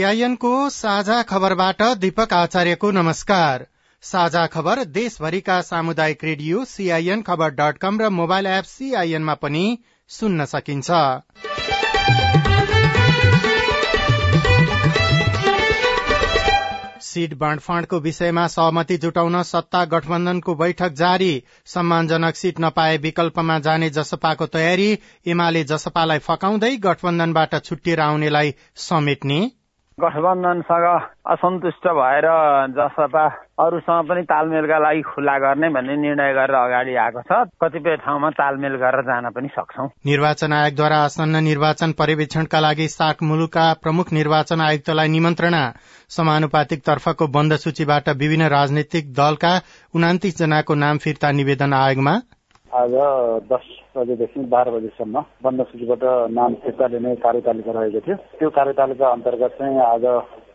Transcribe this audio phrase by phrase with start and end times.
[0.00, 3.66] सीआईएनको साझा खबरबाट दीपक आचार्यको नमस्कार।
[4.02, 9.64] साझा खबर देशभरिका सामुदायिक radio CIN Khabar dot com र मोबाइल एप सीआईएनमा पनि
[10.10, 10.88] सुन्न सकिन्छ।
[17.02, 21.32] सीट बाँडफाँडको विषयमा सहमति जुटाउन सत्ता गठबन्धनको बैठक जारी।
[21.68, 24.90] सम्मानजनक सीट नपाए विकल्पमा जाने जसपाको तयारी
[25.28, 29.40] एमाले जसपालाई फकाउँदै गठबन्धनबाट छुट्टिएर आउनेलाई समेट्ने
[30.02, 30.86] गठबन्धनसँग
[31.34, 32.26] असन्तुष्ट भएर
[32.76, 33.24] जसपा
[33.60, 38.74] अरूसँग पनि तालमेलका लागि खुल्ला गर्ने भन्ने निर्णय गरेर अगाडि आएको छ। कतिपय ठाउँमा तालमेल
[38.82, 45.08] गरेर जान पनि सक्छौ। निर्वाचन आयोगद्वारा आसन्न निर्वाचन पर्यवेक्षणका लागि सार्क मुलुकका प्रमुख निर्वाचन आयुक्तलाई
[45.08, 45.62] निमन्त्रणा
[46.16, 49.54] समानुपातिक तर्फको बन्द सूचीबाट विभिन्न राजनैतिक दलका
[49.94, 52.14] उनातिस जनाको नाम फिर्ता निवेदन आयोगमा
[52.70, 52.92] आज
[53.50, 59.56] दस बजेदेखि बाह्र बजेसम्म बन्द सूचीबाट नाम फिर्ता लिने कार्यतालिका रहेको थियो। त्यो कार्यतालिका अन्तर्गत
[59.58, 60.04] चाहिँ आज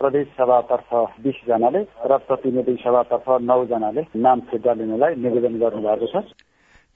[0.00, 6.22] प्रदेश सभातर्फ बिसजनाले र प्रतिनिधि सभातर्फ नौजनाले नाम फिर्ता लिनलाई निवेदन गर्नुभएको छ।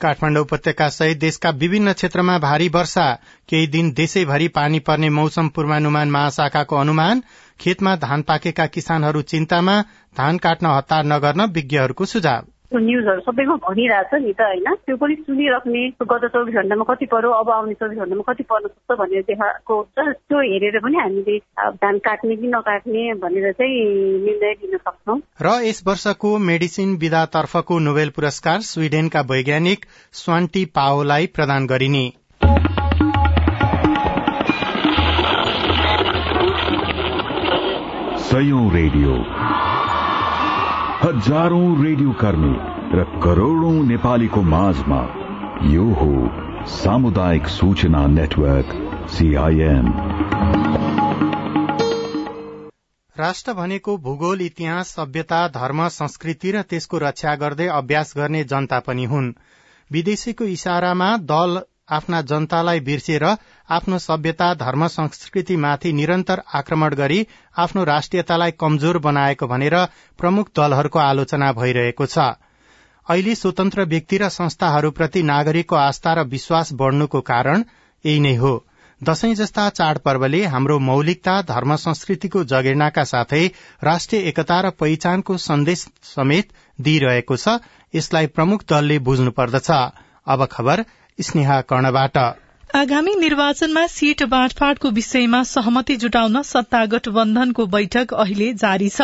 [0.00, 3.04] काठमाडौँ उपत्यका सहित देशका विभिन्न क्षेत्रमा भारी वर्षा
[3.48, 7.20] केही दिन देशैभरि पानी पर्ने मौसम पूर्वानुमान महाशाखाको अनुमान
[7.60, 9.76] खेतमा धान पाकेका किसानहरू चिन्तामा
[10.16, 14.74] धान काट्न हतार नगर्न विज्ञहरूको सुझाव। न्युजहरू सबैमा भनिरहेछ नि त होइन?
[14.86, 18.98] त्यो पनि सुनिराख्ने गत चौबिस घन्टामा कति पर्यो अब आउने चौबिस घन्टामा कति पर्न सक्छ
[18.98, 21.38] भनेर देखाएको हुन्छ त्यो हेरेर पनि हामीले
[21.70, 23.84] धान काट्ने कि नकाट्ने भनेर चाहिँ
[24.24, 31.66] निर्णय लिन सक्छौँ। र यस वर्षको मेडिसिन विधातर्फको नोबेल पुरस्कार स्विडेनका वैज्ञानिक स्वान्टी पाओलाई प्रदान
[31.66, 32.12] गरिने।
[38.72, 39.14] रेडियो।
[41.04, 42.54] हजारौं रेडियो कर्मी
[42.98, 44.98] र करोड़ौं नेपालीको माझमा
[45.64, 48.74] यो हो सामुदायिक सूचना नेटवर्क
[49.08, 49.88] सीआईएन
[53.16, 59.04] राष्ट्र भनेको भूगोल इतिहास सभ्यता धर्म संस्कृति र त्यसको रक्षा गर्दै अभ्यास गर्ने जनता पनि
[59.04, 59.32] हुन्।
[59.90, 63.24] विदेशीको इशारामा दल आफ्ना जनतालाई बिर्सिएर
[63.68, 67.26] आफ्नो सभ्यता धर्म संस्कृतिमाथि निरन्तर आक्रमण गरी
[67.58, 69.76] आफ्नो राष्ट्रियतालाई कमजोर बनाएको भनेर
[70.18, 72.30] प्रमुख दलहरूको आलोचना भइरहेको छ।
[73.06, 77.64] अहिले स्वतन्त्र व्यक्ति र संस्थाहरूप्रति नागरिकको आस्था र विश्वास बढ़नुको कारण
[78.04, 78.52] यही नै हो।
[79.00, 83.42] दशैं जस्ता चाडपर्वले हाम्रो मौलिकता धर्म संस्कृतिको जगेर्नाका साथै
[83.82, 87.58] राष्ट्रिय एकता र पहिचानको सन्देश समेत दिइरहेको छ
[87.94, 89.70] यसलाई प्रमुख दलले बुझ्नुपर्दछ।
[90.26, 90.84] अब खबर
[91.18, 92.18] स्नेहा कर्णबाट
[92.76, 99.02] आगामी निर्वाचनमा सीट बाँडफाँडको विषयमा सहमति जुटाउन सत्ता गठबन्धनको बैठक अहिले जारी छ।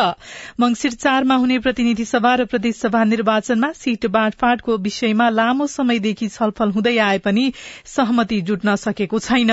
[0.61, 6.97] मंगिर चारमा हुने प्रतिनिधि सभा र प्रदेशसभा निर्वाचनमा सीट बाँडफाँडको विषयमा लामो समयदेखि छलफल हुँदै
[6.99, 7.53] आए पनि
[7.87, 9.51] सहमति जुट्न सकेको छैन।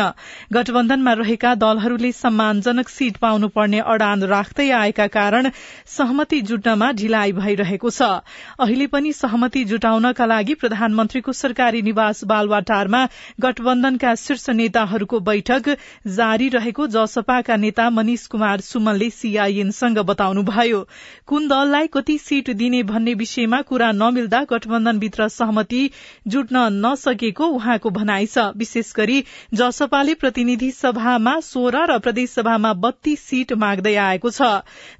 [0.53, 5.49] गठबन्धनमा रहेका दलहरूले सम्मानजनक सीट पाउनुपर्ने अडान राख्दै आएका कारण
[5.87, 8.11] सहमति जुट्नमा ढिलाइ भइरहेको छ।
[8.59, 13.05] अहिले पनि सहमति जुटाउनका लागि प्रधानमन्त्रीको सरकारी निवास बालवाटारमा
[13.41, 15.69] गठबन्धन का शीर्ष नेताहरूको बैठक
[16.13, 20.81] जारी रहेको जसपाका नेता मनिष कुमार सुमनले सीआईएनसँग बताउनुभयो।
[21.27, 25.89] कुन दललाई कति सीट दिने भन्ने विषयमा कुरा नमिल्दा गठबन्धनभित्र सहमति
[26.27, 33.19] जुट्न नसकेको उहाँको भनाइ छ। विशेष गरी जसपाले प्रतिनिधि सभामा सोह्र र प्रदेश सभामा बत्तीस
[33.23, 34.49] सीट माग्दै आएको छ।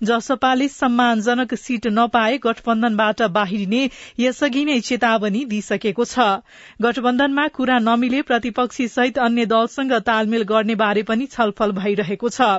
[0.04, 6.30] जसपाले सम्मानजनक सीट नपाए गठबन्धनबाट बाहिरिने यसअघि नै चेतावनी दिइसकेको छ।
[6.82, 12.52] गठबन्धनमा कुरा नमिले प्रतिपक्षी सहित अन्य दलसँग तालमेल गर्ने बारे पनि छलफल भइरहेको छ।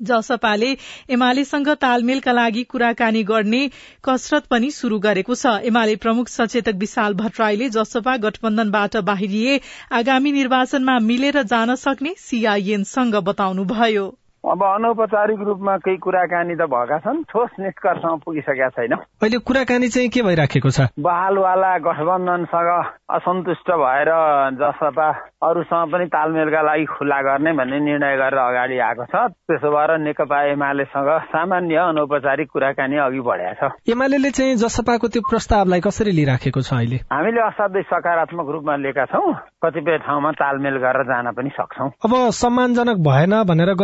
[0.00, 0.68] जसपाले
[1.10, 3.60] एमालेसँग तालमेलका लागि कुराकानी गर्ने
[4.04, 9.60] कसरत पनि शुरू गरेको छ। एमाले प्रमुख सचेतक विशाल भट्टराईले जसपा गठबन्धनबाट बाहिरिए
[9.92, 14.08] आगामी निर्वाचनमा मिलेर जान सक्ने सीआईएनसँग बताउनुभयो।
[14.42, 18.92] अब अनौपचारिक रूपमा केही कुराकानी त भएका छन्। ठोस निष्कर्षमा पुगिसकेका छैन।
[19.22, 20.90] अहिले कुराकानी चाहिँ के भइराखेको छ?
[20.98, 22.70] बहालवाला गठबन्धनसँग
[23.06, 24.10] असन्तुष्ट भएर
[24.58, 25.08] जसपा
[25.46, 29.14] अरूसँग पनि तालमेलका लागि खुल्ला गर्ने भन्ने निर्णय गरेर अगाडि आएको छ।
[29.46, 35.80] त्यसो भएर नेकपा एमालेसँग सामान्य अनौपचारिक कुराकानी अघि बढाएको छ। एमाले चाहिँ जसपाको त्यो प्रस्तावलाई
[35.86, 36.98] कसरी लिइराखेको छ अहिले?
[37.14, 42.98] हामीले असाध्यै सकारात्मक रूपमा लिएका छौँ। कतिपय ठाउँमा तालमेल गरेर जान पनि सक्छौ। अब सम्मानजनक
[43.06, 43.74] भएन भनेर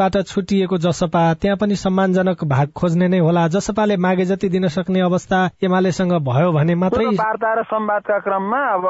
[0.00, 5.00] गठबन्धनबाट छुटिएको जसपा त्यहाँ पनि सम्मानजनक भाग खोज्ने नै होला। जसपाले मागे जति दिन सक्ने
[5.00, 8.84] अवस्था एमालेसँग भयो भने मात्रै वार्ता र संवादका क्रममा अब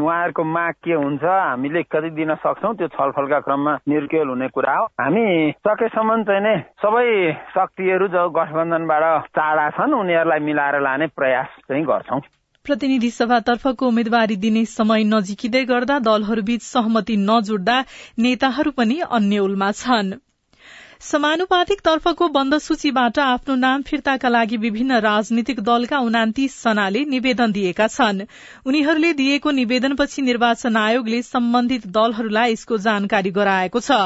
[0.00, 4.84] उहाँहरूको माग के हुन्छ हामीले कति दिन सक्छौ त्यो छलफलका क्रममा निर्केल हुने कुरा हो।
[4.96, 7.06] हामी सकेसम्म चाहिँ नै सबै
[7.52, 12.20] शक्तिहरू जो गठबन्धनबाट टाढा छन् उनीहरूलाई मिलाएर लाने प्रयास चाहिँ गर्छौं।
[12.64, 17.76] प्रतिनिधि सभातर्फको उम्मेद्वारी दिने समय नजिकिँदै गर्दा दलहरूबीच सहमति नजुट्दा
[18.18, 20.14] नेताहरू पनि अन्यलमा छन्।
[21.06, 27.86] समानुपातिक तर्फको बन्द सूचीबाट आफ्नो नाम फिर्ताका लागि विभिन्न राजनीतिक दलका उनातिस जनाले निवेदन दिएका
[27.88, 28.22] छन्।
[28.66, 33.98] उनीहरूले दिएको निवेदनपछि निर्वाचन आयोगले सम्बन्धित दलहरूलाई यसको जानकारी गराएको छ।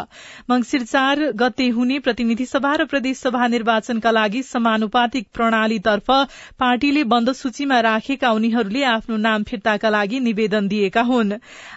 [0.50, 6.10] मंगिर चार गते हुने प्रतिनिधि सभा र प्रदेशसभा निर्वाचनका लागि समानुपातिक प्रणालीतर्फ
[6.60, 11.32] पार्टीले बन्द सूचीमा राखेका उनीहरूले आफ्नो नाम फिर्ताका लागि निवेदन दिएका हुन्।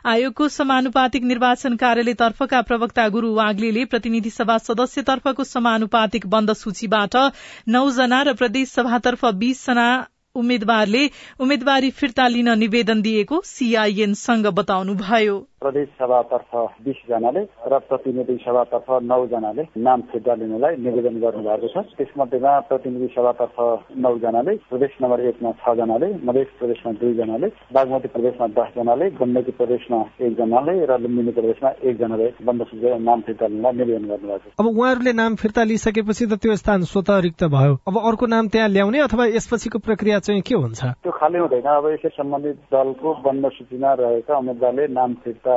[0.06, 7.22] आयोगको समानुपातिक निर्वाचन कार्यालयतर्फका प्रवक्ता गुरू वाग्ले प्रतिनिधि सभा सदस्य तर्फको समानुपातिक बन्द सूचीबाट
[7.70, 9.88] नौजना र प्रदेश सभातर्फ बीसजना
[10.36, 11.02] उम्मेद्वारले
[11.40, 16.52] उम्मेद्वारी फिर्ता लिन निवेदन दिएको सीआईएनसँग बताउनुभयो। प्रदेश सभातर्फ
[16.86, 23.58] बिसजनाले र प्रतिनिधि सभातर्फ नौजनाले नाम फिर्ता लिनलाई निवेदन गर्नुभएको छ। त्यसमध्येमा प्रतिनिधि सभातर्फ
[24.06, 30.92] नौजनाले प्रदेश नम्बर एकमा छजनाले मधेस प्रदेशमा दुईजनाले बागमती प्रदेशमा दसजनाले गण्डकी प्रदेशमा एकजनाले र
[31.04, 32.62] लुम्बिनी प्रदेशमा एकजनाले बन्द
[33.08, 37.10] नाम फिर्ता लिनलाई निवेदन गर्नुभएको छ। अब उहाँहरूले नाम फिर्ता लिइसकेपछि त त्यो स्थान स्वत
[37.24, 40.82] रिक्त भयो। अब अर्को नाम त्यहाँ ल्याउने अथवा यसपछिको प्रक्रिया चाहिँ के हुन्छ?
[41.04, 45.53] त्यो खाली हुँदैन। अब यसै सम्बन्धित दलको बन्द सूचीमा रहेका उम्मेद्वारले नाम फिर्ता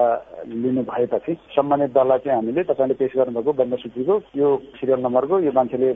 [0.46, 5.52] लिनु भएपछि सम्मानित दललाई चाहिँ हामीले तपाईँले पेश गर्नुभएको बन्द सूचीको यो सिरियल नम्बरको यो
[5.52, 5.88] मान्छेले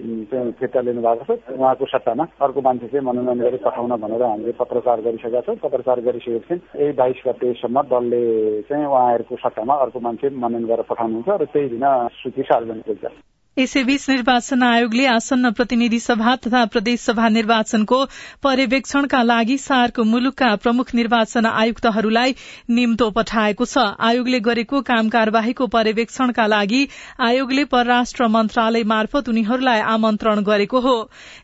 [0.58, 5.00] फिर्ता लिनु भएको छ। उहाँको सट्टामा अर्को मान्छे चाहिँ मनोनयन गरी पठाउन भनेर हामीले पत्रचार
[5.00, 8.22] गरिसकेका छौँ। पत्रचार गरिसकेपछि यही बाइस गतेसम्म दलले
[8.68, 11.86] चाहिँ उहाँहरूको सट्टामा अर्को मान्छे मनोनयन गरेर पठाउनुहुन्छ र त्यही दिन
[12.20, 17.96] सूची सार्वजनिक हुन्छ। यसैबीच निर्वाचन आयोगले आसन्न प्रतिनिधि सभा तथा प्रदेशसभा निर्वाचनको
[18.42, 22.34] पर्यवेक्षणका लागि सार्क मुलुकका प्रमुख निर्वाचन आयुक्तहरूलाई
[22.76, 26.86] निम्तो पठाएको छ। आयोगले गरेको काम कार्यवाहीको पर्यवेक्षणका लागि
[27.28, 30.96] आयोगले परराष्ट्र मन्त्रालय मार्फत उनीहरूलाई आमन्त्रण गरेको हो।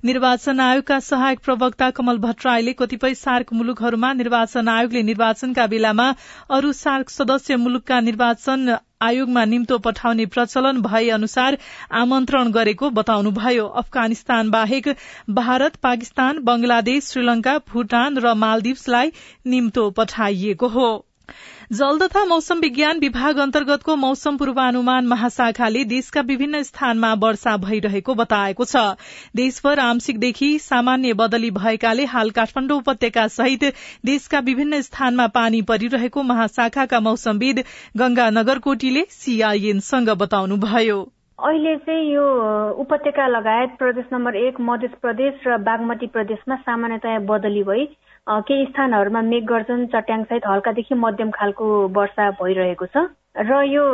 [0.06, 6.08] निर्वाचन आयोगका सहायक प्रवक्ता कमल भट्टराईले कतिपय सार्क मुलुकहरूमा निर्वाचन आयोगले निर्वाचनका बेलामा
[6.54, 11.58] अरू सार्क सदस्य मुलुकका निर्वाचन आयोगमा निम्तो पठाउने प्रचलन भए अनुसार
[11.92, 14.88] आमन्त्रण गरेको बताउनुभयो। अफगानिस्तान बाहेक
[15.30, 19.12] भारत पाकिस्तान बंगलादेश श्रीलंका भूटान र मालदिप्सलाई
[19.46, 21.05] निम्तो पठाइएको हो।
[21.72, 28.64] जल तथा मौसम विज्ञान विभाग अन्तर्गतको मौसम पूर्वानुमान महाशाखाले देशका विभिन्न स्थानमा वर्षा भइरहेको बताएको
[28.64, 28.84] छ।
[29.36, 33.64] देशभर आंशिकदेखि सामान्य बदली भएकाले हाल काठमाडौँ उपत्यका सहित
[34.06, 37.64] देशका विभिन्न स्थानमा पानी परिरहेको महाशाखाका मौसमविद
[37.96, 41.02] गंगा नगरकोटीले सीआईएनसँग बताउनुभयो।
[41.38, 42.24] अहिले चाहिँ यो
[42.80, 47.84] उपत्यका लगायत प्रदेश नम्बर एक मध्य प्रदेश र बागमती प्रदेशमा सामान्यतया बदली भई
[48.26, 53.06] केही स्थानहरूमा मेघगर्जन चट्याङसहित हल्कादेखि मध्यम खालको वर्षा भइरहेको छ।
[53.38, 53.84] र यो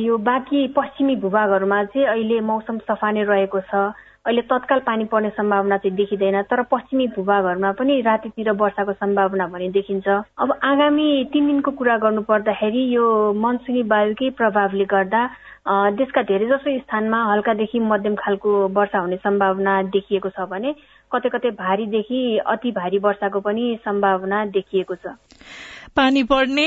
[0.00, 3.92] यो बाँकी पश्चिमी भूभागहरूमा चाहिँ अहिले मौसम सफा नै रहेको छ।
[4.24, 9.68] अहिले तत्काल पानी पर्ने सम्भावना चाहिँ देखिँदैन तर पश्चिमी भूभागहरूमा पनि रातितिर वर्षाको सम्भावना भने
[9.76, 13.04] देखिन्छ। अब आगामी तिन दिनको कुरा गर्नु पर्दाखेरि यो
[13.34, 15.22] मनसुनी वायुकै प्रभावले गर्दा
[15.98, 20.74] देशका धेरै जसो स्थानमा हल्कादेखि मध्यम खालको वर्षा हुने सम्भावना देखिएको छ भने
[21.14, 25.14] कतै कतै भारीदेखि अति भारी वर्षाको पनि सम्भावना देखिएको छ।
[25.96, 26.66] पानी पर्ने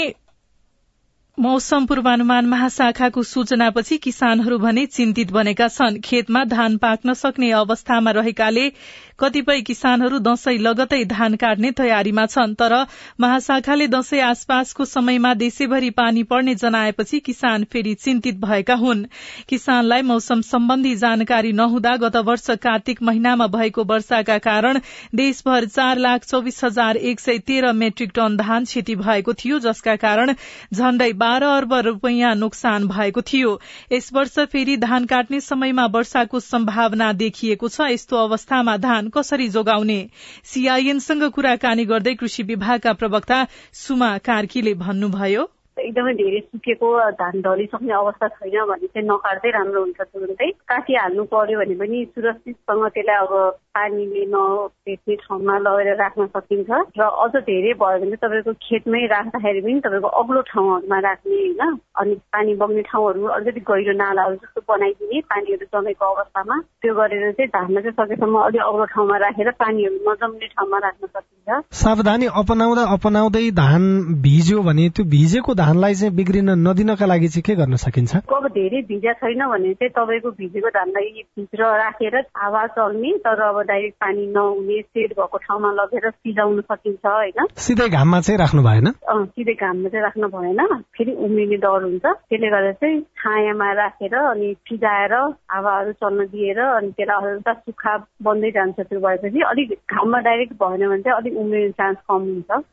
[1.40, 8.72] मौसम पूर्वानुमान महाशाखाको सूचनापछि किसानहरू भने चिन्तित बनेका छन्। खेतमा धान पाक्न सक्ने अवस्थामा रहेकाले
[9.20, 12.74] कतिपय किसानहरू दशैं लगतै धान काट्ने तयारीमा छन्। तर
[13.20, 19.04] महाशाखाले दशैं आसपासको समयमा देशैभरि पानी पर्ने जनाएपछि किसान फेरि चिन्तित भएका हुन्।
[19.50, 24.80] किसानलाई मौसम सम्बन्धी जानकारी नहुँदा गत वर्ष कार्तिक महिनामा भएको वर्षाका कारण
[25.16, 29.96] देशभर चार लाख चौविस हजार एक सय तेह्र मेट्रिक टन धान क्षति भएको थियो जसका
[29.96, 30.34] कारण
[30.74, 33.52] झण्डै बाह्र अर्ब रूपियाँ नोक्सान भएको थियो।
[33.92, 40.00] यस वर्ष फेरि धान काट्ने समयमा वर्षाको सम्भावना देखिएको छ। यस्तो अवस्थामा धान कसरी जोगाउने?
[40.44, 48.28] सीआईएनसँग कुराकानी गर्दै कृषि विभागका प्रवक्ता सुमा कार्कीले भन्नुभयो। एकदमै धेरै सुकेको धान ढलिसक्ने अवस्था
[48.28, 53.34] छैन भने चाहिँ नकाट्दै राम्रो हुन्छ तुरुन्तै। काटिहाल्नु पर्यो भने पनि सुरक्षितसँग त्यसलाई अब
[53.76, 59.80] पानीले नभेट्ने ठाउँमा लगेर राख्न सकिन्छ। र अझ धेरै भयो भने तपाईँको खेतमै राख्दाखेरि पनि
[59.86, 65.66] तपाईँको अग्लो ठाउँहरूमा राख्ने होइन। अनि पानी बग्ने ठाउँहरू अलिकति गहिरो नालाहरू जस्तो बनाइदिने पानीहरू
[65.74, 70.78] जमेको अवस्थामा। त्यो गरेर चाहिँ धानमा चाहिँ सकेसम्म अलिक अग्लो ठाउँमा राखेर पानीहरू नजम्ने ठाउँमा
[70.86, 73.84] राख्न सकिन्छ। सावधानी अपनाउँदा अपनाउँदै धान
[74.24, 78.16] भिज्यो भने त्यो भिजेको धानलाई चाहिँ बिग्रिन नदिनका लागि चाहिँ के गर्न सकिन्छ?
[78.16, 83.62] अब धेरै भिजा छैन भने चाहिँ तपाईँको भिजेको धानलाई भित्र राखेर हावा चल्ने तर अब
[83.66, 87.48] डाइरेक्ट पानी नहुने सेड भएको ठाउँमा लगेर सिजाउन सकिन्छ होइन?
[87.58, 88.92] सिधै घाममा चाहिँ राख्नु भएन?
[89.36, 90.62] सिधै घाममा चाहिँ राख्नु भएन।
[90.98, 95.14] फेरि उम्रिने डर हुन्छ। त्यसले गर्दा चाहिँ छायामा राखेर अनि फिजाएर
[95.52, 100.88] हावाहरू चल्न दिएर अनि त्यसलाई हल्का सुक्खा बन्दै जान्छ त्यो भएपछि अलिक घाममा डाइरेक्ट भएन
[100.90, 102.64] भने चाहिँ अलिक उम्रिने चान्स कम हुन्छ।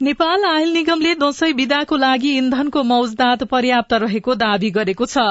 [0.00, 5.22] नेपाल आयल निगमले दशैं विदाको लागि इन्धनको मौजदात पर्याप्त रहेको दावी गरेको छ।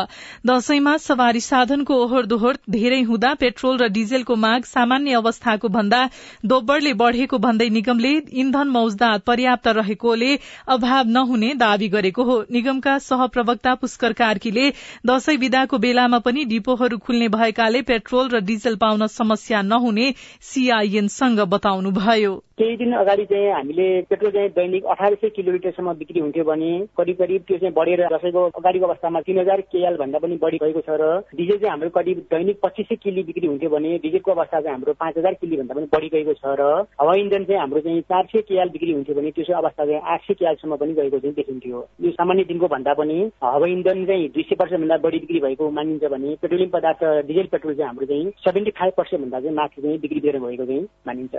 [0.41, 5.99] दशैंमा सवारी साधनको ओहोर दोहोर धेरै हुँदा पेट्रोल र डिजेलको माग सामान्य अवस्थाको भन्दा
[6.45, 10.31] दोब्बरले बढ़ेको भन्दै निगमले इन्धन मौजदात पर्याप्त रहेकोले
[10.69, 14.65] अभाव नहुने दावी गरेको हो। निगमका सहप्रवक्ता पुष्कर कार्कीले
[15.05, 20.11] दशैं विदाको बेलामा पनि डिपोहरू खुल्ने भएकाले पेट्रोल र डिजेल पाउन समस्या नहुने
[20.49, 26.71] सीआईएनसँग बताउनुभयो। केही दिन अगाडि चाहिँ हामीले पेट्रोल दैनिक अठार सय किलोमिटरसम्म बिक्री हुन्थ्यो भने
[26.97, 30.81] करिब करिब त्यो चाहिँ बढेर दसैँको अगाडिको अवस्थामा तिन हजार केएल भन्दा पनि बढी भएको
[30.81, 34.61] छ र डिजेल चाहिँ हाम्रो करिब दैनिक पच्चिस सय किलो बिक्री हुन्थ्यो भने डिजेलको अवस्था
[34.61, 36.69] चाहिँ हाम्रो पाँच हजार किलो भन्दा पनि बढी गएको छ र
[37.01, 40.01] हवाई इन्धन चाहिँ हाम्रो चाहिँ चार सय केएल बिक्री हुन्थ्यो भने त्यो चाहिँ अवस्था चाहिँ
[40.13, 44.29] आठ सय केएलसम्म पनि गएको चाहिँ देखिन्थ्यो। यो सामान्य दिनको भन्दा पनि हवाई इन्धन चाहिँ
[44.35, 48.05] दुई सय पर्सेन्ट भन्दा बढी बिक्री भएको मानिन्छ भने पेट्रोलियम पदार्थ डिजेल पेट्रोल चाहिँ हाम्रो
[48.05, 51.35] चाहिँ सेभेन्टी फाइभ पर्सेन्ट भन्दा चाहिँ माथि चाहिँ बिक्री दिएर भएको चाहिँ मानिन्छ।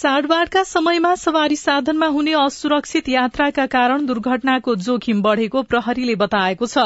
[0.00, 6.84] चाडबाडका समयमा सवारी साधनमा हुने असुरक्षित यात्राका कारण दुर्घटनाको जोखिम बढ़ेको प्रहरीले बताएको छ।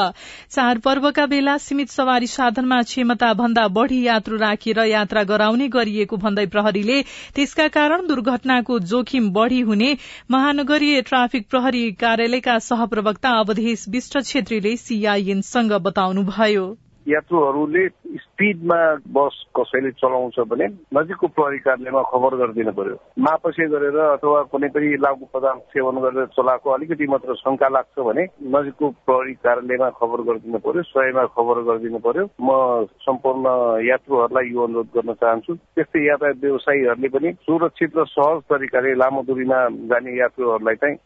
[0.51, 7.01] चाडपर्वका बेला सीमित सवारी साधनमा क्षमता भन्दा बढ़ी यात्रु राखेर यात्रा गराउने गरिएको भन्दै प्रहरीले
[7.35, 9.95] त्यसका कारण दुर्घटनाको जोखिम बढ़ी हुने
[10.31, 16.73] महानगरीय ट्राफिक प्रहरी कार्यालयका सहप्रवक्ता अवधेश विष्ट छेत्रीले सीआईएनसँग बताउनुभयो।
[17.07, 18.79] यात्रुहरूले स्पिडमा
[19.15, 24.87] बस कसैले चलाउँछ भने नजिकको प्रहरी कार्यालयमा खबर गरिदिनु पर्यो। मापसे गरेर अथवा कुनै पनि
[24.97, 28.23] लागु पदार्थ सेवन गरेर चलाएको अलिकति मात्र शङ्का लाग्छ भने
[28.55, 33.45] नजिकको प्रहरी कार्यालयमा खबर गरिदिनु पर्यो स्वयंमा खबर गरिदिनु पर्यो। म सम्पूर्ण
[33.85, 39.59] यात्रुहरूलाई यो अनुरोध गर्न चाहन्छु। त्यस्तै यातायात व्यवसायीहरूले पनि सुरक्षित र सहज तरिकाले लामो दूरीमा
[39.91, 40.97] जाने यात्रुहरूलाई चाहिँ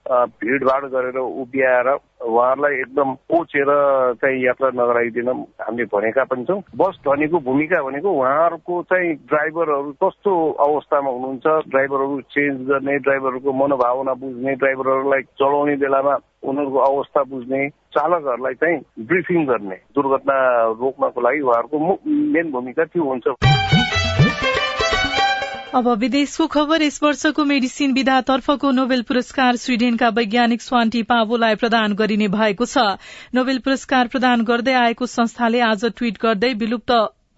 [0.42, 1.90] भिडभाड गरेर उभियाएर
[2.22, 3.70] उहाँहरूलाई एकदम कोचेर
[4.22, 10.32] चाहिँ यात्रा नगराइदिन हामीले भनेका पनि छौँ। बस धनीको भूमिका भनेको उहाँहरूको चाहिँ ड्राइभरहरू कस्तो
[10.52, 18.54] अवस्थामा हुनुहुन्छ ड्राइभरहरू चेन्ज गर्ने ड्राइभरहरूको मनोभावना बुझ्ने ड्राइभरहरूलाई चलाउने बेलामा उनीहरूको अवस्था बुझ्ने चालकहरूलाई
[18.54, 20.38] चाहिँ ब्रिफिङ गर्ने दुर्घटना
[20.80, 23.69] रोक्नको लागि उहाँहरूको मेन भूमिका त्यो हुन्छ।
[25.76, 32.28] अब विदेशको खबर यस वर्षको मेडिसिन विधातर्फको नोबेल पुरस्कार स्वीडेनका वैज्ञानिक स्वान्टी पावोलाई प्रदान गरिने
[32.28, 32.86] भएको छ।
[33.36, 36.92] नोबेल पुरस्कार प्रदान गर्दै आएको संस्थाले आज ट्वीट गर्दै विलुप्त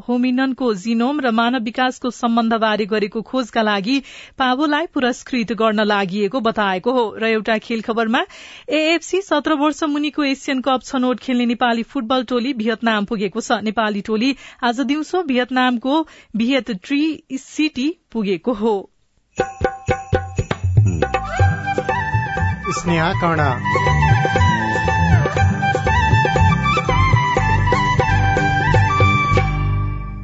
[0.08, 3.98] होमिननको जिनोम र मानव विकासको सम्बन्धबारे गरेको खोजका लागि
[4.38, 8.22] पावोलाई पुरस्कृत गर्न लागि बताएको हो। र एउटा खेल खबरमा
[8.70, 14.02] एएफसी सत्र वर्ष मुनिको एसियन कप छनौट खेल्ने नेपाली फुटबल टोली भियतनाम पुगेको छ। नेपाली
[14.02, 16.02] टोली आज दिउँसो भियतनामको
[16.36, 17.02] भियत ट्री
[17.34, 18.76] सिटी पुगेको हो।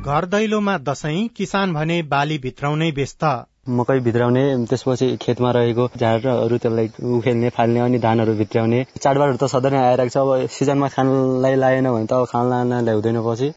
[0.08, 3.24] घर दैलोमा दशैं किसान भने बाली भित्राउनै व्यस्त।
[3.78, 9.72] मकै भित्राउने त्यसपछि खेतमा रहेको झारहरू त्यसलाई उखेल्ने फाल्ने अनि धानहरू भित्राउने। चाडबाडहरू त सधैँ
[9.72, 13.52] नै आइरहेको छ अब सिजनमा खानलाई लाएन भने त अब खान ल्याउँदैन पछि।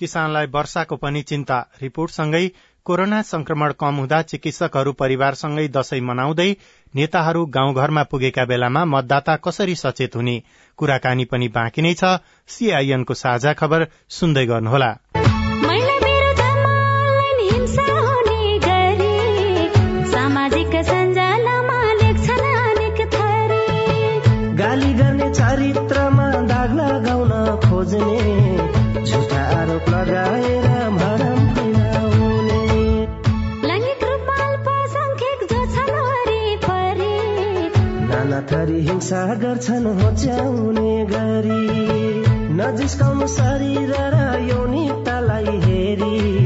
[0.00, 2.44] किसानलाई वर्षाको पनि चिन्ता। रिपोर्टसँगै
[2.86, 6.50] कोरोना संक्रमण कम हुँदा चिकित्सकहरू परिवारसँगै दशैं मनाउँदै
[6.94, 10.36] नेताहरू गाउँघरमा पुगेका बेलामा मतदाता कसरी सचेत हुने
[10.78, 12.16] कुराकानी पनि बाँकी नै छ।
[12.48, 14.90] सीआईएनको साझा खबर सुन्दै गर्नुहोला।
[38.70, 41.66] हिंसा गर्छन् होच्याउने गरी।
[42.54, 46.45] नजिस्काउनु शरीर र यौनिकतालाई हेरी।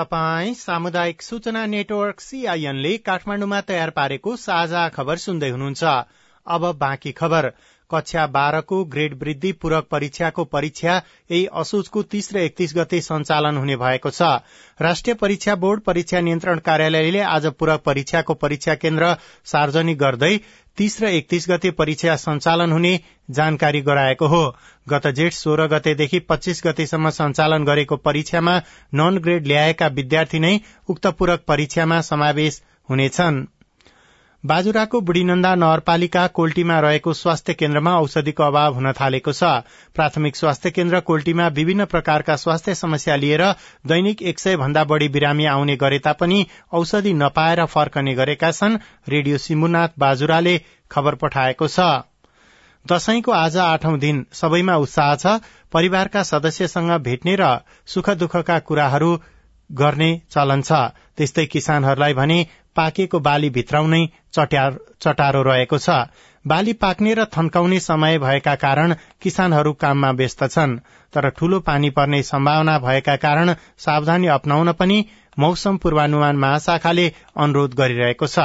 [0.00, 5.82] तपाई सामुदायिक सूचना नेटवर्क सीआईएनले काठमाडौँमा तयार पारेको साझा खबर सुन्दै हुनुहुन्छ।
[6.46, 7.48] अब बाँकी खबर।
[7.90, 10.94] कक्षा बाह्रको ग्रेड वृद्धि पूरक परीक्षाको परीक्षा
[11.30, 14.28] यही असोजको तीस र एकतीस गते सञ्चालन हुने भएको छ।
[14.80, 19.14] राष्ट्रिय परीक्षा बोर्ड परीक्षा नियन्त्रण कार्यालयले आज पूरक परीक्षाको परीक्षा केन्द्र
[19.44, 20.32] सार्वजनिक गर्दै
[20.80, 22.92] तीस र एकतीस गते परीक्षा सञ्चालन हुने
[23.30, 24.40] जानकारी गराएको हो।
[24.88, 28.54] गत जेठ सोह्र गतेदेखि पच्चीस गतेसम्म सञ्चालन गरेको परीक्षामा
[28.94, 30.52] नन ग्रेड ल्याएका विद्यार्थी नै
[30.88, 33.46] उक्त पूरक परीक्षामा समावेश हुनेछन्।
[34.44, 39.44] बाजुराको बुढीनन्दा नगरपालिका कोल्टीमा रहेको स्वास्थ्य केन्द्रमा औषधिको अभाव हुन थालेको छ।
[39.94, 43.42] प्राथमिक स्वास्थ्य केन्द्र कोल्टीमा विभिन्न प्रकारका स्वास्थ्य समस्या लिएर
[43.86, 48.78] दैनिक एक सय भन्दा बढ़ी बिरामी आउने गरे तापनि औषधि नपाएर फर्कने गरेका छन्
[49.08, 50.56] रेडियो सिम्बुनाथ बाजुराले
[50.90, 52.08] खबर पठाएको छ।
[52.86, 55.36] दशैंको आज आठौं दिन सबैमा उत्साह छ।
[55.72, 57.52] परिवारका सदस्यसँग भेट्ने र
[57.86, 59.12] सुख दुःखका कुराहरू
[59.70, 60.72] गर्ने चलन छ।
[61.16, 62.38] त्यस्तै किसानहरूलाई भने
[62.76, 64.02] पाकेको बाली भित्राउनै
[64.34, 65.96] चटारो रहेको छ।
[66.44, 70.78] बाली पाक्ने र थन्काउने समय भएका कारण किसानहरू काममा व्यस्त छन्।
[71.12, 75.04] तर ठूलो पानी पर्ने सम्भावना भएका कारण सावधानी अप्नाउन पनि
[75.38, 78.38] मौसम पूर्वानुमान महाशाखाले अनुरोध गरिरहेको छ।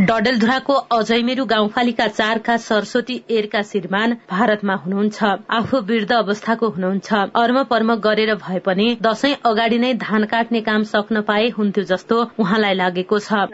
[0.00, 7.94] डडेलधुराको अजयमेरू गाउँपालिका चारका सरस्वती एरका श्रीमान भारतमा हुनुहुन्छ। आफू वृद्ध अवस्थाको हुनुहुन्छ। अर्म पर्म
[8.04, 13.18] गरेर भए पनि दशैं अगाडि नै धान काट्ने काम सक्न पाए हुन्थ्यो जस्तो उहाँलाई लागेको
[13.18, 13.46] छ।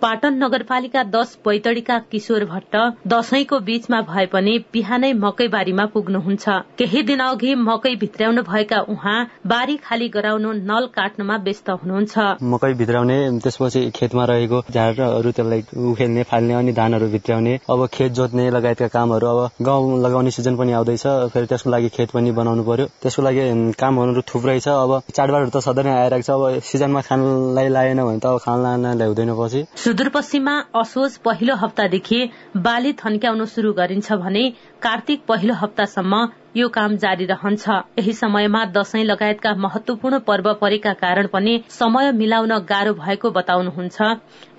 [0.00, 7.02] पाटन नगरपालिका दश बैतडीका किशोर भट्ट दशैंको बीचमा भए पनि बिहानै मकै बारीमा पुग्नुहुन्छ। केही
[7.04, 12.14] दिन अघि मकै भित्र्याउनु भएका उहाँ बारी खाली गराउनु नल काट्नमा व्यस्त हुनुहुन्छ।
[12.52, 18.48] मकै भित्राउने त्यसपछि खेतमा रहेको झारहरू त्यसलाई उखेल्ने फाल्ने अनि धानहरू भित्राउने। अब खेत जोत्ने
[18.50, 22.86] लगायतका कामहरू अब गहुँ लगाउने सिजन पनि आउँदैछ। फेरि त्यसको लागि खेत पनि बनाउनु पर्यो।
[23.02, 23.42] त्यसको लागि
[23.76, 28.18] कामहरू थुप्रै छ। अब चाडबाडहरू त सधैँ नै आइरहेको छ। अब सिजनमा खानलाई लाएन भने
[28.18, 32.20] त अब खान ल्याउँदैन पछि। सुदूरपश्चिममा असोज पहिलो हप्तादेखि
[32.64, 34.44] बाली थन्क्याउनु शुरू गरिन्छ भने
[34.82, 36.24] कार्तिक पहिलो हप्तासम्म
[36.56, 42.52] यो काम जारी रहन्छ। यही समयमा दशैं लगायतका महत्वपूर्ण पर्व परेका कारण पनि समय मिलाउन
[42.68, 44.02] गाह्रो भएको बताउनुहुन्छ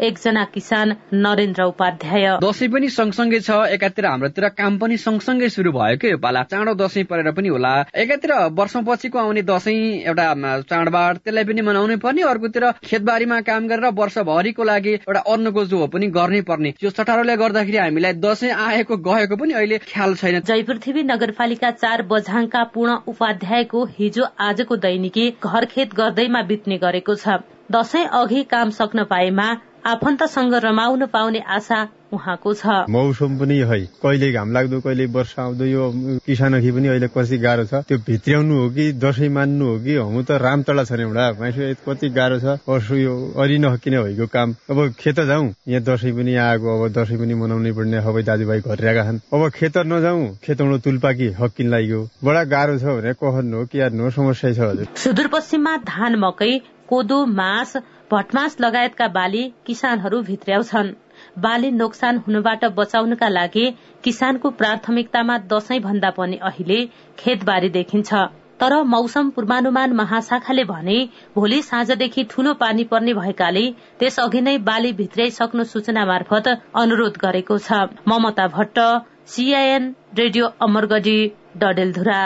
[0.03, 5.97] एकजना किसान नरेन्द्र उपाध्याय। दशैं पनि सँगसँगै छ एकातिर हाम्रोतिर काम पनि सँगसँगै शुरू भयो
[5.97, 6.43] के पाला?
[6.51, 10.27] चाँडो दशैं परेर पनि होला। एकातिर वर्षपछिको आउने दशैं एउटा
[10.67, 16.07] चाडबाड त्यसलाई पनि मनाउनै पर्ने अर्कोतिर खेतबारीमा काम गरेर वर्षभरिको लागि एउटा अन्नको जो पनि
[16.11, 21.71] गर्नै पर्ने। यो चटारोले गर्दाखेरि हामीलाई दशैं आएको गएको पनि अहिले ख्याल छैन। जयपृथ्वी नगरपालिका
[21.85, 27.35] चार बझाङका पूर्ण उपाध्यायको हिजो आजको दैनिकी घर खेत गर्दैमा बित्ने गरेको छ।
[27.71, 29.45] दशैं अघि काम सक्न पाएमा
[29.85, 35.65] आफन्तसँग रमाउन पाउने आशा उहाँको छ। मौसम पनि है कहिले घाम लाग्दो कहिले वर्षा आउँदो
[35.65, 35.83] यो
[36.25, 40.23] किसानखि पनि अहिले कति गाह्रो छ। त्यो भित्र्याउनु हो कि दसैँ मान्नु हो कि हम
[40.23, 44.93] त रामतला छ एउटा। मान्छे कति गाह्रो छ। वर्षो यो अरि नकिने भएको काम। अब
[44.99, 49.19] खेत जाउँ। यहाँ दसैँ पनि आएको अब दसैँ पनि मनाउनै पर्ने। सबै दाजुभाइ घरिरहेका छन्।
[49.33, 53.91] अब खेत नजाउँ। खेतौँ तुलपाकी हक्किन लाग्यो। बडा गाह्रो छ भने कहनु हो कि यार
[53.91, 56.53] समस्या छ हजुर। सुदूरपश्चिममा धान मकै
[56.89, 57.75] कोदो मास
[58.15, 60.93] भटमास लगायतका बाली किसानहरू भित्र्याउँछन्।
[61.41, 63.65] बाली नोक्सान हुनबाट बचाउनका लागि
[64.03, 66.79] किसानको प्राथमिकतामा दशैं भन्दा पनि अहिले
[67.19, 68.13] खेतबारी देखिन्छ।
[68.59, 70.97] तर मौसम पूर्वानुमान महाशाखाले भने
[71.35, 73.63] भोलि साँझदेखि ठूलो पानी पर्ने भएकाले
[73.99, 78.79] त्यसअघि नै बाली भित्र्याइसक्नु सूचना मार्फत अनुरोध गरेको छ। Mamata Bhatt
[79.27, 81.19] CIN radio Amargadhi
[81.57, 82.23] Dadeldhura.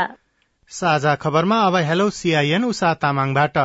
[0.71, 3.57] साझा खबरमा अब हेलो सीआईएन उषा तामाङबाट।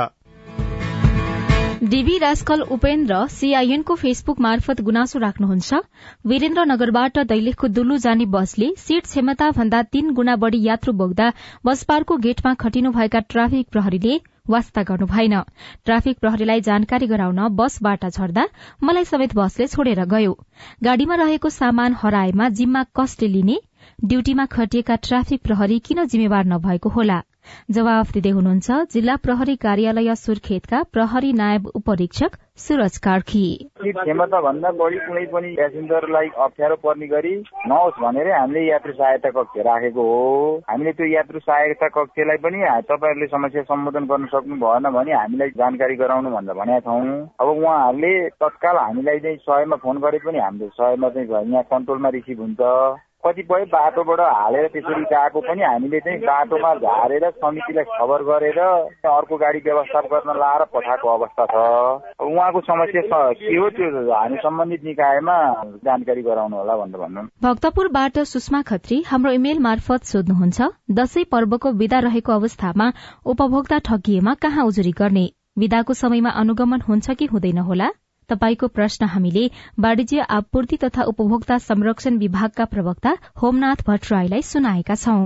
[1.83, 5.81] डीबी राजकल उपेन्द्र सीआईएनको फेसबुक मार्फत गुनासो राख्नुहुन्छ।
[6.27, 11.33] वीरेन्द्रनगरबाट दैलेखको दुल्लु जाने बसले सीट क्षमता भन्दा तीन गुणा बढ़ी यात्रु बोक्दा
[11.67, 15.41] बस पार्कको गेटमा खटिनुभएका ट्राफिक प्रहरीले वास्ता गर्नु भएन।
[15.85, 18.49] ट्राफिक प्रहरीलाई जानकारी गराउन बसबाट झर्दा
[18.83, 20.39] मलाई समेत बसले छोडेर गयो।
[20.85, 23.61] गाड़ीमा रहेको सामान हराएमा जिम्मा कसले लिने?
[24.05, 27.23] ड्यूटीमा खटिएका ट्राफिक प्रहरी किन जिम्मेवार नभएको होला?
[27.71, 33.47] जवाफ दिँदै हुनुहुन्छ जिल्ला प्रहरी कार्यालय सुर्खेतका प्रहरी नायब उपरीक्षक सुरज कार्की।
[33.83, 37.35] क्षमता भन्दा बढी कुनै पनि प्यासेन्जरलाई अप्ठ्यारो पर्ने गरी
[37.69, 42.59] नहोस् भनेर हामीले यात्रु सहायता कक्ष राखेको हो। हामीले त्यो यात्रु सहायता कक्षलाई पनि
[42.91, 48.13] तपाईँहरूले समस्या सम्बोधन गर्न सक्नु भएन भने हामीलाई जानकारी गराउनु भनेर भनेका छौँ। अब उहाँहरूले
[48.43, 52.63] तत्काल हामीलाई चाहिँ सयमा फोन गरे पनि हाम्रो सयमा चाहिँ यहाँ कन्ट्रोलमा रिसिभ हुन्छ।
[53.27, 59.59] कतिपय बाटोबाट हालेर त्यसरी गएको पनि हामीले चाहिँ बाटोमा झारेर समितिलाई खबर गरेर अर्को गाडी
[59.67, 61.55] व्यवस्था गर्न लाएर पठाएको अवस्था छ।
[62.29, 63.03] उहाँको समस्या
[63.35, 65.37] के हो त्यो हामी सम्बन्धित निकायमा
[65.85, 71.99] जानकारी गराउनु होला भनेर भन्नु। भक्तपुरबाट सुषमा खत्री हाम्रो इमेल मार्फत सोध्नुहुन्छ दशैं पर्वको विदा
[72.07, 72.93] रहेको अवस्थामा
[73.27, 75.27] उपभोक्ता ठगिएमा कहाँ उजुरी गर्ने?
[75.59, 77.89] विदाको समयमा अनुगमन हुन्छ कि हुँदैन होला?
[78.31, 79.45] तपाईँको प्रश्न हामीले
[79.81, 85.23] वाणिज्य आपूर्ति तथा उपभोक्ता संरक्षण विभागका प्रवक्ता होमनाथ भट्टराईलाई सुनाएका छौं।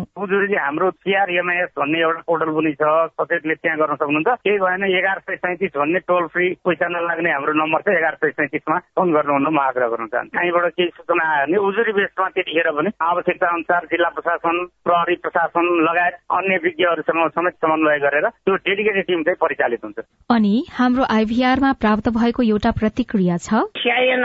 [0.59, 2.83] हाम्रो सीआरएमएस भन्ने एउटा पोर्टल पनि छ।
[3.19, 7.53] सचेतले त्यहाँ गर्न सक्नुहुन्छ। केही भएन एघार सय सैतिस भन्ने टोल फ्री पैसा नलाग्ने हाम्रो
[7.59, 11.47] नम्बर छ एघार सय सैतिसमा। फोन गर्नुहुन्न म आग्रह गर्न चाहन्छु। त्यहीँबाट केही सूचना आयो
[11.47, 17.55] भने उजुरी बेसमा त्यतिखेर पनि आवश्यकता अनुसार जिल्ला प्रशासन प्रहरी प्रशासन लगायत अन्य विज्ञहरूसँग समेत
[17.65, 19.99] समन्वय गरेर त्यो डेडिकेटेड टिम चाहिँ परिचालित हुन्छ।
[20.31, 23.55] अनि हाम्रो आइभीआरमा प्राप्त भएको एउटा प्रतिक्रिया छ?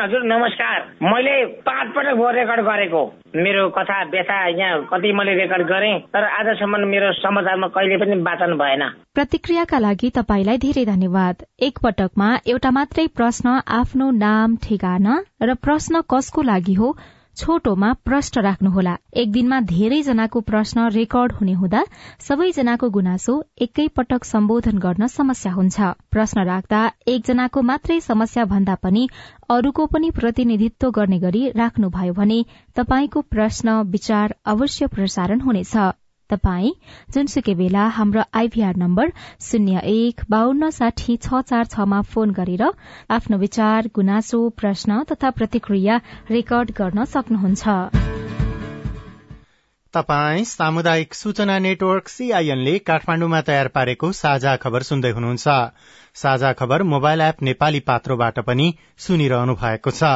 [0.03, 1.33] हजुर नमस्कार। मैले
[1.67, 3.01] पाँच पटक रेकर्ड गरेको।
[3.35, 8.53] मेरो कथा व्यथा यहाँ कति मैले रेकर्ड गरेँ तर आजसम्म मेरो समाचारमा कहिले पनि वाचन
[8.53, 8.83] भएन।
[9.15, 16.01] प्रतिक्रियाका लागि तपाईँलाई धेरै धन्यवाद। एक पटकमा एउटा मात्रै प्रश्न आफ्नो नाम ठेगाना र प्रश्न
[16.13, 16.95] कसको लागि हो
[17.37, 21.81] छोटोमा प्रश्न राख्नुहोला। एक दिनमा धेरैजनाको प्रश्न रेकर्ड हुने हुँदा
[22.19, 25.79] सबैजनाको गुनासो एकै पटक सम्बोधन गर्न समस्या हुन्छ।
[26.11, 29.07] प्रश्न राख्दा एकजनाको मात्रै समस्या भन्दा पनि
[29.49, 32.39] अरूको पनि प्रतिनिधित्व गर्ने गरी राख्नुभयो भने
[32.75, 35.75] तपाईँको प्रश्न विचार अवश्य प्रसारण हुनेछ।
[36.29, 36.69] तपाई
[37.13, 39.09] जुनसुकै बेला हाम्रो आइभीआर नम्बर
[39.47, 42.63] शून्य एक बान्न साठी छ चार छमा फोन गरेर
[43.09, 45.99] आफ्नो विचार गुनासो प्रश्न तथा प्रतिक्रिया
[46.31, 47.75] रेकर्ड गर्न सक्नुहुन्छ।
[49.93, 55.57] तपाई सामुदायिक सूचना नेटवर्क सीआईएनले काठमाण्डुमा तयार पारेको साझा खबर सुन्दै हुनुहुन्छ।
[56.15, 60.13] साझा खबर मोबाइल एप नेपाली पात्रोबाट पनि सुनिरहनु भएको छ।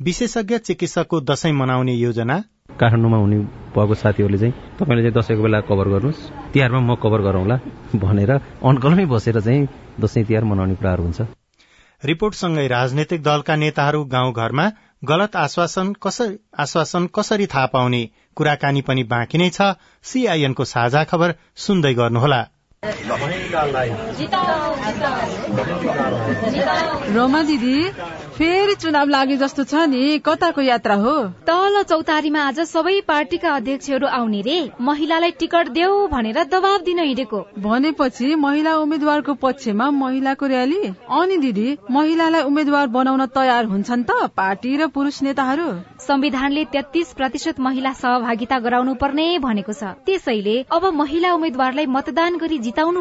[0.00, 2.36] विशेषज्ञ चिकित्सकको दशैं मनाउने योजना
[2.70, 3.38] काठमाडौँमा हुने
[3.74, 6.20] भएको साथीहरूले चाहिँ तपाईँले चाहिँ दसैँको बेला कभर गर्नुहोस्।
[6.52, 7.56] तिहारमा म कभर गरौँला
[7.94, 9.68] भनेर अनकलमै बसेर चाहिँ
[10.00, 11.20] दसैँ तिहार मनाउने कुराहरू हुन्छ।
[12.02, 14.66] रिपोर्टसँगै राजनैतिक दलका नेताहरू गाउँघरमा
[15.04, 18.02] गलत आश्वासन कसरी आश्वासन कसरी थाहा पाउने
[18.36, 22.40] कुराकानी पनि बाँकी नै छ। सीआईएनको साझा खबर सुन्दै गर्नुहोला।
[27.12, 27.76] रोमा दिदी
[28.32, 31.12] फेरि चुनाव लागे जस्तो छ नि कताको यात्रा हो?
[31.44, 37.40] तल चौतारीमा आज सबै पार्टीका अध्यक्षहरू आउने रे। महिलालाई टिकट देऊ भनेर दबाव दिन हिँडेको।
[37.58, 44.76] भनेपछि महिला उम्मेद्वारको पक्षमा महिलाको र्याली अनि दिदी महिलालाई उम्मेद्वार बनाउन तयार हुन्छन् त पार्टी
[44.76, 45.68] र पुरुष नेताहरू?
[46.00, 52.58] संविधानले तेत्तीस प्रतिशत महिला सहभागिता गराउनु पर्ने भनेको छ। त्यसैले अब महिला उम्मेद्वारलाई मतदान गरी
[52.58, 53.00] जिताउनु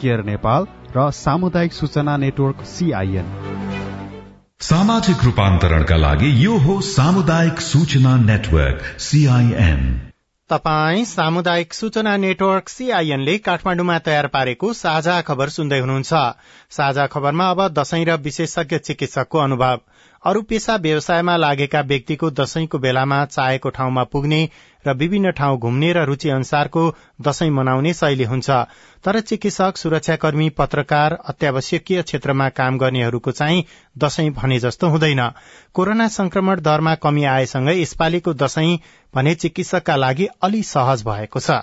[0.00, 3.32] केयर नेपाल र सामुदायिक सूचना नेटवर्क सीआईएन
[4.60, 9.82] सामाजिक रूपान्तरणका लागि यो हो सामुदायिक सूचना नेटवर्क सीआईएन
[10.50, 16.22] तपाई सामुदायिक सूचना नेटवर्क सीआईएनले काठमाण्डुमा तयार पारेको साझा खबर सुन्दै हुनुहुन्छ।
[16.70, 19.80] साझा खबरमा अब दशैं र विशेषज्ञ चिकित्सकको अनुभव।
[20.24, 24.40] अरू पेसा व्यवसायमा लागेका व्यक्तिको दशैंको बेलामा चाहेको ठाउँमा पुग्ने
[24.84, 26.82] र विभिन्न ठाउँ घुम्ने र रूचि अनुसारको
[27.20, 28.50] दशैं मनाउने शैली हुन्छ।
[29.04, 33.64] तर चिकित्सक सुरक्षाकर्मी पत्रकार अत्यावश्यकीय क्षेत्रमा काम गर्नेहरूको चाहिँ
[33.98, 35.22] दशैं भने जस्तो हुँदैन।
[35.74, 38.78] कोरोना संक्रमण दरमा कमी आएसँगै यसपालिको दशैं
[39.14, 41.60] भने चिकित्सकका लागि अलि सहज भएको छ।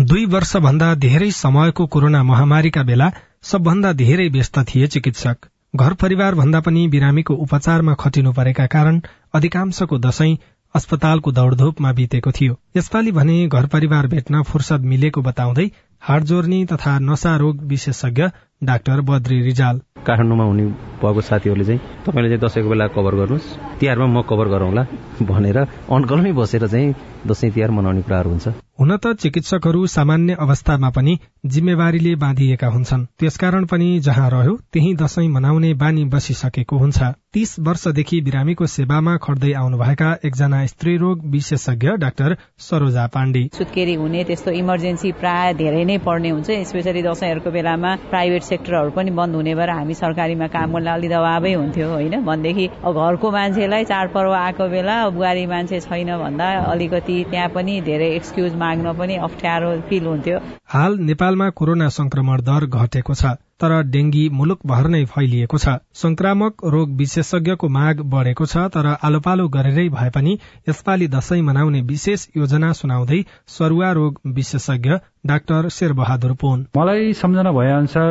[0.00, 5.36] दुई वर्षभन्दा धेरै समयको कोरोना महामारीका बेला सबभन्दा धेरै व्यस्त थिए चिकित्सक।
[5.76, 9.00] घर परिवार भन्दा पनि बिरामीको उपचारमा खटिनु परेका कारण
[9.34, 10.36] अधिकांशको दशैं
[10.74, 15.70] अस्पतालको दौड़धूपमा बितेको थियो। यसपालि भने घर परिवार भेट्न फुर्सद मिलेको बताउँदै
[16.02, 18.26] हाड जोर्नी तथा नशा रोग विशेषज्ञ
[18.62, 20.64] डाक्टर बद्री रिजाल। काठमाडौँमा हुने
[21.00, 23.46] भएको साथीहरूले चाहिँ तपाईँले चाहिँ दसैँको बेला कभर गर्नुहोस्।
[23.80, 24.82] तिहारमा म कभर गरौँला
[25.22, 26.94] भनेर अनकलमै बसेर चाहिँ
[27.26, 28.48] दसैँ तिहार मनाउने कुराहरू हुन्छ।
[28.80, 35.28] हुन त चिकित्सकहरू सामान्य अवस्थामा पनि जिम्मेवारीले बाँधिएका हुन्छन्। त्यसकारण पनि जहाँ रह्यो त्यही दशैं
[35.28, 36.98] मनाउने बानी बसिसकेको हुन्छ।
[37.32, 44.24] तीस वर्षदेखि बिरामीको सेवामा खट्दै आउनुभएका एकजना स्त्री रोग विशेषज्ञ डाक्टर सरोजा पाण्डे। सुत्केरी हुने
[44.24, 49.54] त्यस्तो इमर्जेन्सी प्राय धेरै नै पर्ने हुन्छ स्पेसली दशैंहरूको बेलामा प्राइभेट सेक्टरहरू पनि बन्द हुने
[49.54, 52.14] भएर हामी सरकारीमा काम गर्न अलि दबावै हुन्थ्यो होइन?
[52.24, 58.56] भनेदेखि घरको मान्छेलाई चाडपर्व आएको बेला बुहारी मान्छे छैन भन्दा अलिकति त्यहाँ पनि धेरै एक्सक्युज
[58.56, 60.38] माग्न पनि अप्ठ्यारो फिल हुन्थ्यो।
[60.70, 66.92] हाल नेपालमा कोरोना संक्रमण दर घटेको छ तर डेंगी मुलुकभर नै फैलिएको छ। संक्रामक रोग
[66.96, 70.32] विशेषज्ञको माग बढ़ेको छ तर आलो पालो गरेरै भए पनि
[70.68, 77.70] यसपालि दशैं मनाउने विशेष योजना सुनाउँदै सरुवा रोग विशेषज्ञ डाक्टर शेरबहादुर पोन। मलाई सम्झना भए
[77.70, 78.08] अनुसार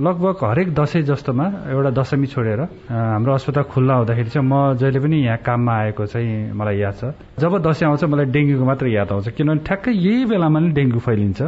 [0.00, 5.16] लगभग हरेक दशैं जस्तोमा एउटा दशमी छोडेर हाम्रो अस्पताल खुल्ला हुँदाखेरि चाहिँ म जहिले पनि
[5.20, 9.28] यहाँ काममा आएको चाहिँ मलाई याद छ। जब दशैं आउँछ मलाई डेङ्गुको मात्र याद आउँछ
[9.36, 11.40] किनभने ठ्याक्कै यही बेलामा नै डेङ्गु फैलिन्छ।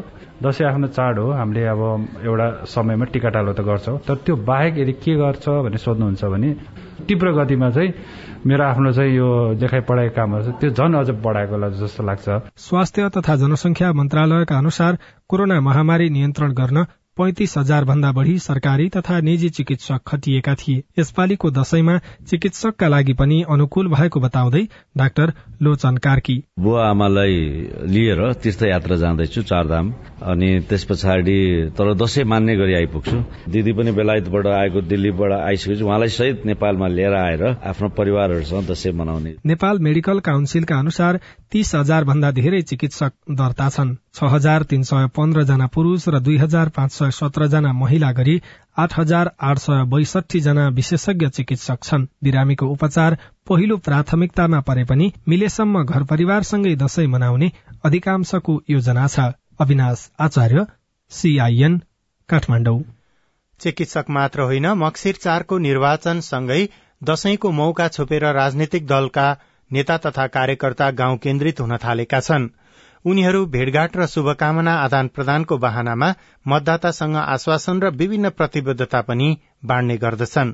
[0.44, 1.80] दसैँ आफ्नो चाड हो हामीले अब
[2.28, 6.50] एउटा समयमा टिकाटालो त गर्छौँ। तर त्यो बाहेक यदि के गर्छ भनेर सोध्नुहुन्छ भने
[7.06, 7.92] तीव्र गतिमा चाहिँ
[8.46, 13.08] मेरो आफ्नो चाहिँ यो देखाइ पढाइ कामहरू छ त्यो झन् अझ बढाएको जस्तो लाग्छ। स्वास्थ्य
[13.16, 16.78] तथा जनसंख्या मन्त्रालयका अनुसार कोरोना महामारी नियन्त्रण गर्न
[17.18, 21.98] पैंतिस हजार भन्दा बढ़ी सरकारी तथा निजी चिकित्सक खटिएका थिए। यसपालिको दशैंमा
[22.30, 27.34] चिकित्सकका लागि पनि अनुकूल भएको बताउँदै डाक्टर लोचन कार्की। बुवा आमालाई
[27.86, 31.38] लिएर तीर्थयात्रा जाँदैछु चारधाम। अनि त्यस पछाडि
[31.78, 33.16] तर दशैं मान्ने गरी आइपुग्छु।
[33.50, 39.34] दिदी पनि बेलायतबाट आएको दिल्लीबाट आइसकेपछि उहाँलाई सहित नेपालमा लिएर आएर आफ्नो परिवारहरूसँग दशैं मनाउने।
[39.46, 45.06] नेपाल मेडिकल काउन्सिलका अनुसार तीस हजार भन्दा धेरै चिकित्सक दर्ता छन्। छ हजार तीन सय
[45.16, 48.40] पन्ध्र जना पुरूष र दुई हजार पाँच सय सत्र जना महिला गरी
[48.76, 53.16] आठ हजार आठ सय बैसठी जना विशेषज्ञ चिकित्सक छन्। बिरामीको उपचार
[53.48, 57.52] पहिलो प्राथमिकतामा परे पनि मिलेसम्म घर परिवारसँगै दशैं मनाउने
[57.84, 60.66] अधिकांशको योजना छ। अविनाश आचार्य
[61.12, 61.80] सीआईएन
[62.28, 62.80] काठमाडौँ।
[63.60, 66.62] चिकित्सक मात्र होइन मक्सिर चारको निर्वाचनसँगै
[67.02, 69.32] दशैंको मौका छोपेर राजनीतिक दलका
[69.70, 72.54] नेता तथा कार्यकर्ता गाउँ केन्द्रित हुन थालेका छन्।
[73.06, 76.14] उनीहरू भेटघाट र शुभकामना आदान प्रदानको बहानामा
[76.48, 80.52] मतदातासँग आश्वासन र विभिन्न प्रतिबद्धता पनि बाँड्ने गर्दछन्।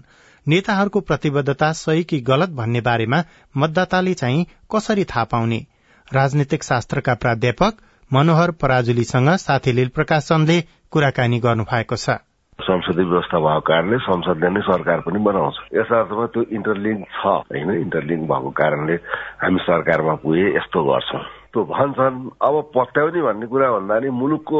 [0.49, 3.23] नेताहरूको प्रतिबद्धता सही कि गलत भन्ने बारेमा
[3.57, 5.67] मतदाताले चाहिँ कसरी थाहा पाउने?
[6.13, 7.75] राजनीतिक शास्त्रका प्राध्यापक
[8.13, 12.11] मनोहर पराजुलीसँग साथी प्रकाश चन्दले कुराकानी गर्नु भएको छ।
[12.61, 17.71] संसदीय व्यवस्था भएको कारणले संसदले नै सरकार पनि बनाउँछ। यस अर्थमा त्यो इन्टरलिङ्क छ होइन?
[17.71, 18.95] इन्टरलिङ्क भएको कारणले
[19.43, 24.59] हामी सरकारमा पुगे यस्तो गर्छौँ। त्यो भन्छन् अब पत्याउने भन्ने कुरा भन्दा नि मुलुकको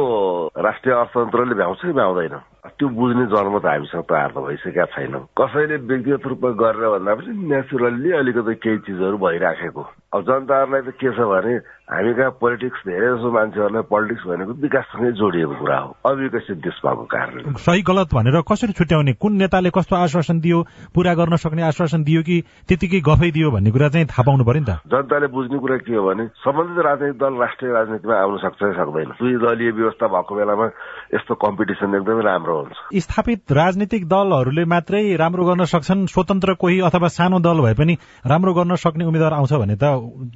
[0.55, 2.35] राष्ट्रिय अर्थतन्त्रले भ्याउँछ कि भ्याउँदैन?
[2.71, 7.31] त्यो बुझ्ने जन्म त हामीसँग तयार त भइसकेका छैनौँ। कसैले व्यक्तिगत रूपमा गरेर भन्दा पनि
[7.51, 9.83] नेचुरल्ली अलिकति केही चिजहरू भइराखेको।
[10.15, 11.53] अब जनताहरूलाई त के छ भने
[11.91, 17.03] हामी कहाँ पोलिटिक्स धेरै जसो मान्छेहरूलाई पोलिटिक्स भनेको विकाससँगै जोडिएको कुरा हो। अविकसित देश भएको
[17.13, 19.13] कारणले। सही गलत भनेर कसरी छुट्याउने?
[19.21, 20.57] कुन नेताले कस्तो आश्वासन दियो
[20.95, 24.61] पूरा गर्न सक्ने आश्वासन दियो कि त्यतिकै गफै दियो भन्ने कुरा चाहिँ थाहा पाउनु पर्यो
[24.63, 24.79] नि त?
[24.87, 29.35] जनताले बुझ्ने कुरा के हो भने सम्बन्धित राजनैतिक दल राष्ट्रिय राजनीतिमा आउन सक्छ सक्दैन। दुई
[29.45, 30.65] दलीय व्यवस्था भएको बेलामा
[31.13, 37.07] यस्तो कम्पिटिसन एकदमै राम्रो हुन्छ। स्थापित राजनीतिक दलहरूले मात्रै राम्रो गर्न सक्छन् स्वतन्त्र कोही अथवा
[37.19, 37.93] सानो दल भए पनि
[38.25, 39.85] राम्रो गर्न सक्ने उम्मेद्वार आउँछ भने त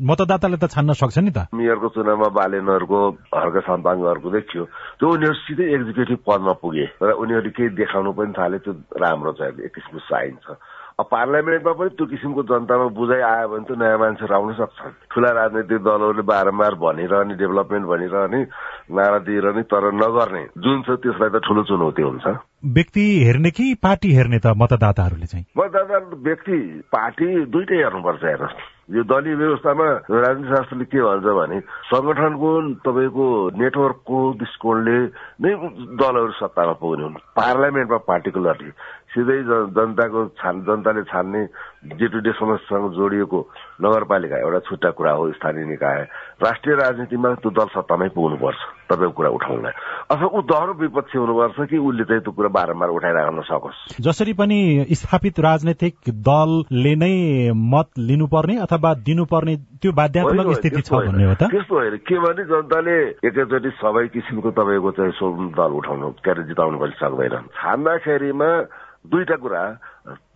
[0.02, 3.00] मतदाताले त छान्न सक्छ नि त। मेयरको चुनावमा बालेनहरूको
[3.36, 4.64] हर्क साम्पाङहरूको देखियो
[5.00, 9.42] त्यो उनीहरू सिधै एक्जिक्युटिभ पदमा पुगे र उनीहरूले केही देखाउनु पनि थाले त्यो राम्रो छ
[9.58, 10.58] एक किसिमको साइन छ।
[11.00, 15.80] पार्लियामेन्टमा पनि त्यो किसिमको जनतामा बुझाइ आयो भने त नयाँ मान्छेहरू आउन सक्छन्। ठुला राजनैतिक
[15.80, 18.42] दलहरूले बारम्बार भनिरहने डेभलपमेन्ट भनिरहने
[19.00, 22.26] नारा दिइरहने तर नगर्ने। जुन छ त्यसलाई त ठुलो चुनौती हुन्छ।
[22.76, 25.46] व्यक्ति हेर्ने कि पार्टी हेर्ने त मतदाताहरूले चाहिँ?
[25.56, 26.58] मतदाता व्यक्ति
[26.92, 32.50] पार्टी दुइटै हेर्नुपर्छ हेर्नुहोस्। यो दलीय व्यवस्थामा राजनीति शास्त्रले के भन्छ भने संगठनको
[32.82, 34.98] तपाईँको नेटवर्कको दृष्टिकोणले
[35.40, 35.52] नै
[35.96, 38.72] दलहरू सत्तामा पुग्ने हुन् पार्लियामेन्टमा पार्टिकुलरली
[39.10, 39.38] सिधै
[39.74, 41.42] जनताको छान जनताले छान्ने
[41.98, 43.40] डे टु डे समस्यासँग जोडिएको
[43.82, 46.02] नगरपालिका एउटा छुट्टा कुरा हो स्थानीय निकाय।
[46.44, 49.74] राष्ट्रिय राजनीतिमा त्यो दल सत्तामै पुग्नुपर्छ तपाईँको कुरा उठाउनलाई।
[50.12, 53.80] अथवा ऊ दह्रो विपक्षी हुनुपर्छ कि उसले चाहिँ त्यो कुरा बारम्बार उठाइराख्न सकोस्?
[54.02, 54.60] जसरी पनि
[54.92, 55.96] स्थापित राजनैतिक
[56.30, 57.16] दलले नै
[57.56, 61.50] मत लिनुपर्ने अथवा दिनुपर्ने त्यो बाध्यात्मक स्थिति छ भन्ने हो त?
[61.50, 65.14] त्यस्तो होइन। के भने जनताले एकैचोटि सबै किसिमको तपाईँको चाहिँ
[65.56, 68.52] दल उठाउनु के अरे जिताउनु पनि सक्दैन छान्दाखेरिमा
[69.06, 69.64] दुईटा कुरा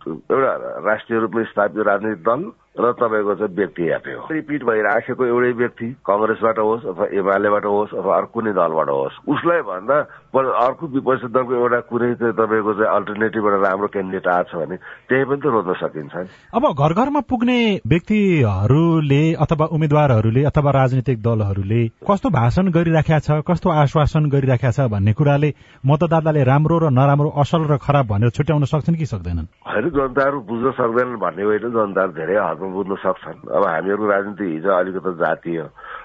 [0.08, 0.52] एउटा
[0.90, 2.42] राष्ट्रिय रूपमा स्थापित राजनीतिक दल
[2.74, 7.94] र तपाईँको चाहिँ व्यक्ति हेर्ने हो। रिपिट भइराखेको एउटै व्यक्ति कङ्ग्रेसबाट होस् अथवा एमालेबाट होस्
[7.94, 9.96] अथवा अर्को कुनै दलबाट होस् उसलाई भन्दा
[10.34, 14.76] अर्को विपक्षी दलको एउटा कुनै चाहिँ तपाईँको चाहिँ अल्टरनेटिभ एउटा राम्रो क्यान्डिडेट आएको छ भने
[15.06, 16.14] त्यही पनि त रोज्न सकिन्छ।
[16.50, 23.70] अब घर घरमा पुग्ने व्यक्तिहरूले अथवा उम्मेद्वारहरूले अथवा राजनीतिक दलहरूले कस्तो भाषण गरिराखेका छ कस्तो
[23.70, 25.54] आश्वासन गरिराखेका छ भन्ने कुराले
[25.86, 29.46] मतदाताले राम्रो र नराम्रो असल र खराब भनेर छुट्याउन सक्छन् कि सक्दैनन्?
[29.62, 34.70] होइन जनताहरू बुझ्न सक्दैनन् भन्ने होइन जनताहरू धेरै हदमा बुझ्न सक्छन्। अब हामीहरूको राजनीति हिजो
[34.74, 35.60] अलिकति जातीय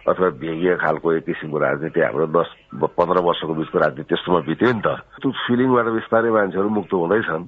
[0.09, 2.49] अथवा भेगीय खालको एक किसिमको राजनीति हाम्रो दस
[2.97, 4.87] पन्ध्र वर्षको बिचको राजनीति त्यस्तोमा बित्यो नि त।
[5.19, 7.43] त्यो फिलिङबाट बिस्तारै मान्छेहरू मुक्त हुँदैछन्।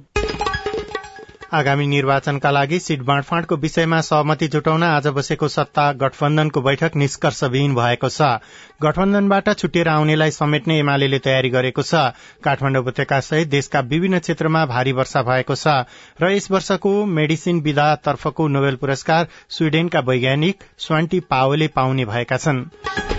[1.52, 8.10] आगामी निर्वाचनका लागि सीट बाँडफाँडको विषयमा सहमति जुटाउन आज बसेको सत्ता गठबन्धनको बैठक निष्कर्षविहीन भएको
[8.10, 8.40] छ।
[8.82, 14.92] गठबन्धनबाट छुटिएर आउनेलाई समेट्ने एमाले तयारी गरेको छ। काठमाडौँ उपत्यका सहित देशका विभिन्न क्षेत्रमा भारी
[14.96, 15.68] वर्षा भएको छ
[16.22, 23.11] र यस वर्षको मेडिसिन विधातर्फको नोबेल पुरस्कार स्वीडेनका वैज्ञानिक स्वान्टी पावले पाउने भएका छन्।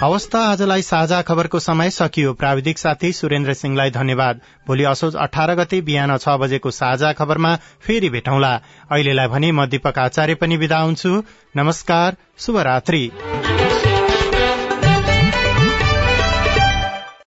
[0.00, 5.80] हवस् आजलाई साझा खबरको समय सकियो। प्राविधिक साथी सुरेन्द्र सिंहलाई धन्यवाद। भोलि असोज अठार गते
[5.80, 8.54] बिहान छ बजेको साझा खबरमा फेरि भेटौँला।
[8.92, 11.22] अहिलेलाई भने म दीपक आचार्य पनि विदा हुन्छु।
[11.56, 13.10] नमस्कार शुभरात्री।